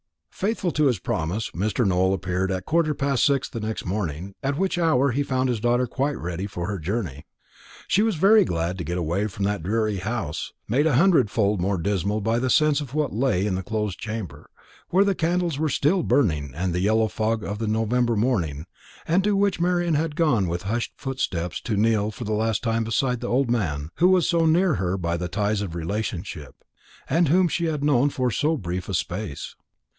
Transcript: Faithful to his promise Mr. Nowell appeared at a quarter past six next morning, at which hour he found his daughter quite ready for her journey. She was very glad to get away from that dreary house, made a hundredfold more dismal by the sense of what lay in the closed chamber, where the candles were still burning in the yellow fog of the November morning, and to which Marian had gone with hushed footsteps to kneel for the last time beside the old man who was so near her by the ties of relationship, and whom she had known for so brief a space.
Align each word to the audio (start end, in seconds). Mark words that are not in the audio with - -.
Faithful 0.31 0.71
to 0.71 0.87
his 0.87 0.97
promise 0.97 1.51
Mr. 1.51 1.85
Nowell 1.85 2.15
appeared 2.15 2.51
at 2.51 2.57
a 2.57 2.61
quarter 2.63 2.95
past 2.95 3.23
six 3.23 3.53
next 3.53 3.85
morning, 3.85 4.33
at 4.41 4.57
which 4.57 4.79
hour 4.79 5.11
he 5.11 5.21
found 5.21 5.47
his 5.47 5.59
daughter 5.59 5.85
quite 5.85 6.17
ready 6.17 6.47
for 6.47 6.65
her 6.65 6.79
journey. 6.79 7.27
She 7.87 8.01
was 8.01 8.15
very 8.15 8.43
glad 8.43 8.79
to 8.79 8.83
get 8.83 8.97
away 8.97 9.27
from 9.27 9.45
that 9.45 9.61
dreary 9.61 9.97
house, 9.97 10.51
made 10.67 10.87
a 10.87 10.95
hundredfold 10.95 11.61
more 11.61 11.77
dismal 11.77 12.21
by 12.21 12.39
the 12.39 12.49
sense 12.49 12.81
of 12.81 12.95
what 12.95 13.13
lay 13.13 13.45
in 13.45 13.53
the 13.53 13.61
closed 13.61 13.99
chamber, 13.99 14.49
where 14.89 15.03
the 15.03 15.13
candles 15.13 15.59
were 15.59 15.69
still 15.69 16.01
burning 16.01 16.51
in 16.55 16.71
the 16.71 16.79
yellow 16.79 17.07
fog 17.07 17.43
of 17.43 17.59
the 17.59 17.67
November 17.67 18.15
morning, 18.15 18.65
and 19.07 19.23
to 19.23 19.35
which 19.35 19.59
Marian 19.61 19.93
had 19.93 20.15
gone 20.15 20.47
with 20.47 20.63
hushed 20.63 20.93
footsteps 20.97 21.61
to 21.61 21.77
kneel 21.77 22.09
for 22.09 22.23
the 22.23 22.33
last 22.33 22.63
time 22.63 22.83
beside 22.83 23.19
the 23.19 23.27
old 23.29 23.51
man 23.51 23.91
who 23.97 24.07
was 24.09 24.27
so 24.27 24.47
near 24.47 24.75
her 24.75 24.97
by 24.97 25.15
the 25.15 25.27
ties 25.27 25.61
of 25.61 25.75
relationship, 25.75 26.63
and 27.07 27.27
whom 27.27 27.47
she 27.47 27.65
had 27.65 27.83
known 27.83 28.09
for 28.09 28.31
so 28.31 28.57
brief 28.57 28.89
a 28.89 28.95
space. 28.95 29.53